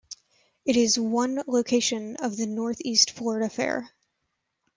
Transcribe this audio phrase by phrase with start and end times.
[0.65, 3.91] It is one location of the Northeast Florida Fair.